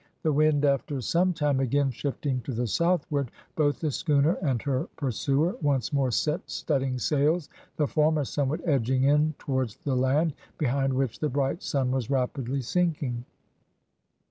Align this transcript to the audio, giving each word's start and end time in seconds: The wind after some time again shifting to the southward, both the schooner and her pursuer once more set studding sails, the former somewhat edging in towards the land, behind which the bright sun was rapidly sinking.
The 0.23 0.33
wind 0.33 0.65
after 0.65 0.99
some 0.99 1.31
time 1.31 1.59
again 1.59 1.91
shifting 1.91 2.41
to 2.41 2.53
the 2.53 2.65
southward, 2.65 3.29
both 3.55 3.79
the 3.81 3.91
schooner 3.91 4.33
and 4.41 4.59
her 4.63 4.85
pursuer 4.95 5.55
once 5.61 5.93
more 5.93 6.09
set 6.09 6.41
studding 6.49 6.97
sails, 6.97 7.49
the 7.77 7.85
former 7.85 8.25
somewhat 8.25 8.67
edging 8.67 9.03
in 9.03 9.35
towards 9.37 9.75
the 9.77 9.95
land, 9.95 10.33
behind 10.57 10.93
which 10.93 11.19
the 11.19 11.29
bright 11.29 11.61
sun 11.61 11.91
was 11.91 12.09
rapidly 12.09 12.61
sinking. 12.61 13.25